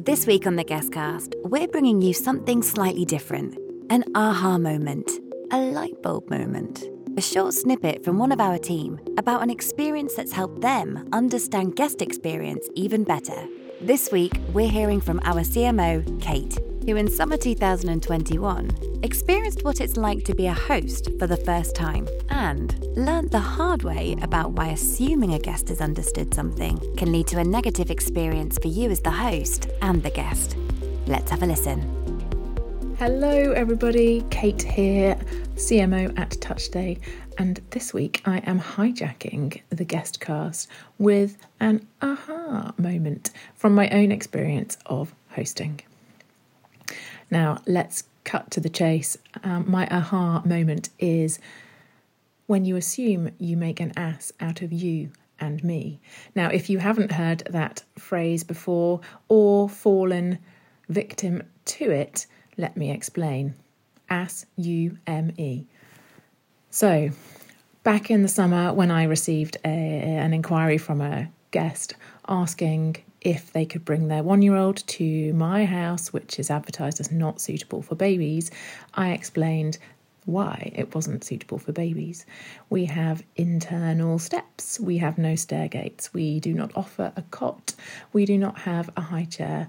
[0.00, 3.58] This week on the Guestcast, we're bringing you something slightly different
[3.90, 5.10] an aha moment,
[5.50, 6.84] a light bulb moment,
[7.16, 11.74] a short snippet from one of our team about an experience that's helped them understand
[11.74, 13.48] guest experience even better.
[13.80, 16.56] This week, we're hearing from our CMO, Kate,
[16.88, 18.70] who in summer 2021
[19.02, 23.38] experienced what it's like to be a host for the first time and learnt the
[23.38, 27.90] hard way about why assuming a guest has understood something can lead to a negative
[27.90, 30.56] experience for you as the host and the guest.
[31.06, 31.82] Let's have a listen.
[32.98, 34.24] Hello, everybody.
[34.30, 35.14] Kate here,
[35.56, 36.96] CMO at Touch Stay.
[37.36, 43.90] and this week I am hijacking the guest cast with an aha moment from my
[43.90, 45.82] own experience of hosting.
[47.30, 49.16] Now, let's cut to the chase.
[49.42, 51.38] Um, my aha moment is
[52.46, 55.10] when you assume you make an ass out of you
[55.40, 56.00] and me.
[56.34, 60.38] Now, if you haven't heard that phrase before or fallen
[60.88, 63.54] victim to it, let me explain.
[64.10, 65.64] Ass U M E.
[66.70, 67.10] So,
[67.82, 71.94] back in the summer when I received a, an inquiry from a guest
[72.26, 77.00] asking if they could bring their one year old to my house, which is advertised
[77.00, 78.50] as not suitable for babies,
[78.94, 79.78] I explained
[80.24, 82.26] why it wasn't suitable for babies.
[82.68, 87.74] We have internal steps, we have no stair gates, we do not offer a cot,
[88.12, 89.68] we do not have a high chair.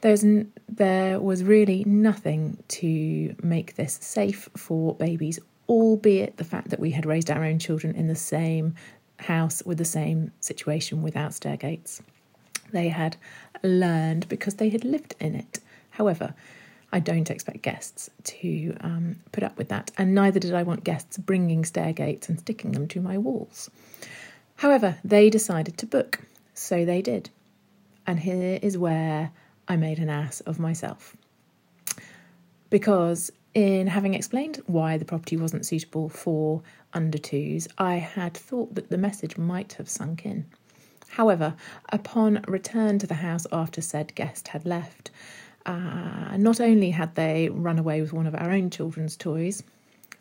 [0.00, 6.70] There's n- there was really nothing to make this safe for babies, albeit the fact
[6.70, 8.74] that we had raised our own children in the same
[9.20, 12.02] house with the same situation without stair gates
[12.72, 13.16] they had
[13.62, 15.60] learned because they had lived in it.
[15.90, 16.34] However,
[16.92, 20.84] I don't expect guests to um, put up with that, and neither did I want
[20.84, 23.70] guests bringing stair gates and sticking them to my walls.
[24.56, 26.20] However, they decided to book,
[26.54, 27.30] so they did.
[28.06, 29.30] And here is where
[29.68, 31.14] I made an ass of myself.
[32.70, 36.62] Because in having explained why the property wasn't suitable for
[36.92, 40.46] under twos, I had thought that the message might have sunk in.
[41.08, 41.54] However,
[41.90, 45.10] upon return to the house after said guest had left,
[45.66, 49.62] uh, not only had they run away with one of our own children's toys,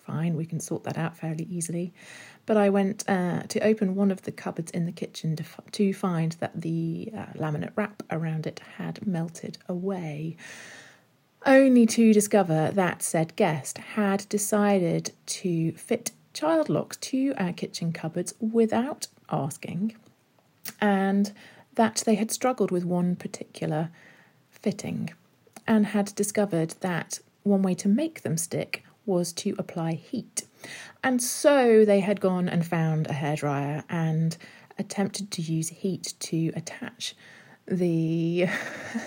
[0.02, 1.94] fine, we can sort that out fairly easily,
[2.46, 5.60] but I went uh, to open one of the cupboards in the kitchen to, f-
[5.74, 10.38] to find that the uh, laminate wrap around it had melted away.
[11.46, 17.92] Only to discover that said guest had decided to fit child locks to our kitchen
[17.92, 19.96] cupboards without asking
[20.80, 21.34] and
[21.76, 23.90] that they had struggled with one particular
[24.50, 25.10] fitting
[25.68, 30.46] and had discovered that one way to make them stick was to apply heat.
[31.04, 34.36] And so they had gone and found a hairdryer and
[34.78, 37.16] attempted to use heat to attach
[37.68, 38.48] the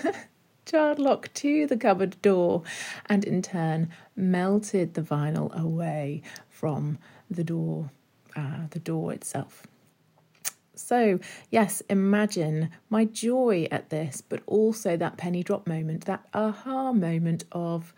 [0.65, 2.63] child lock to the cupboard door
[3.07, 6.97] and in turn melted the vinyl away from
[7.29, 7.89] the door
[8.35, 9.65] uh, the door itself
[10.81, 11.19] so,
[11.49, 17.45] yes, imagine my joy at this, but also that penny drop moment, that aha moment
[17.51, 17.93] of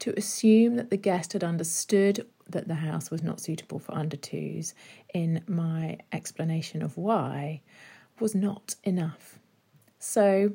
[0.00, 4.16] to assume that the guest had understood that the house was not suitable for under
[4.16, 4.74] twos
[5.14, 7.60] in my explanation of why
[8.18, 9.38] was not enough.
[9.98, 10.52] So,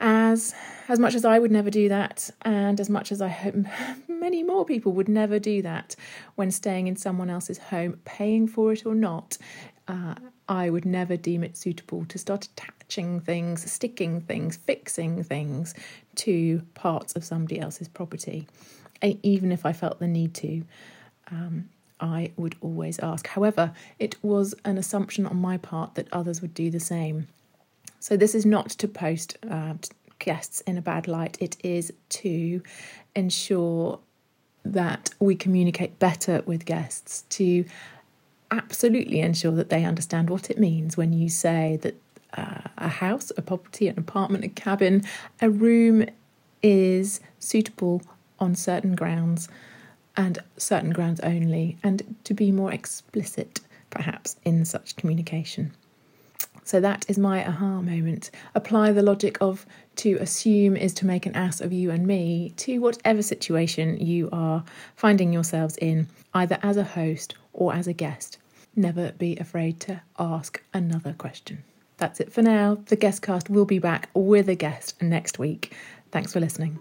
[0.00, 0.54] as
[0.88, 3.54] as much as I would never do that, and as much as I hope
[4.08, 5.94] many more people would never do that
[6.34, 9.38] when staying in someone else's home, paying for it or not,
[9.90, 10.14] uh,
[10.48, 15.74] I would never deem it suitable to start attaching things, sticking things, fixing things
[16.16, 18.46] to parts of somebody else's property,
[19.02, 20.62] even if I felt the need to.
[21.30, 21.68] Um,
[22.00, 23.26] I would always ask.
[23.26, 27.26] However, it was an assumption on my part that others would do the same.
[27.98, 29.74] So, this is not to post uh,
[30.18, 32.62] guests in a bad light, it is to
[33.14, 33.98] ensure
[34.64, 37.64] that we communicate better with guests, to
[38.50, 41.94] absolutely ensure that they understand what it means when you say that
[42.36, 45.04] uh, a house, a property, an apartment, a cabin,
[45.40, 46.06] a room
[46.62, 48.02] is suitable
[48.38, 49.48] on certain grounds
[50.16, 53.60] and certain grounds only, and to be more explicit
[53.90, 55.72] perhaps in such communication.
[56.64, 58.30] So that is my aha moment.
[58.54, 59.66] Apply the logic of
[59.96, 64.28] to assume is to make an ass of you and me to whatever situation you
[64.30, 64.64] are
[64.94, 68.38] finding yourselves in, either as a host or as a guest.
[68.76, 71.64] Never be afraid to ask another question.
[71.96, 72.78] That's it for now.
[72.86, 75.74] The guest cast will be back with a guest next week.
[76.10, 76.78] Thanks for listening.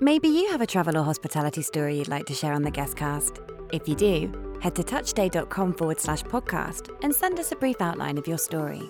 [0.00, 2.96] Maybe you have a travel or hospitality story you'd like to share on the guest
[2.96, 3.38] cast.
[3.72, 8.18] If you do, head to touchstay.com forward slash podcast and send us a brief outline
[8.18, 8.82] of your story.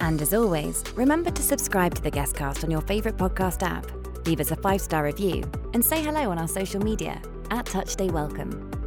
[0.00, 3.86] And as always, remember to subscribe to the guest cast on your favourite podcast app,
[4.26, 5.44] leave us a five star review,
[5.74, 8.77] and say hello on our social media at Touchstay Welcome.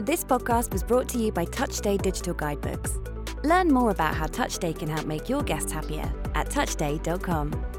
[0.00, 2.98] This podcast was brought to you by Touch Stay Digital Guidebooks.
[3.42, 7.77] Learn more about how Touch Stay can help make your guests happier at touchstay.com.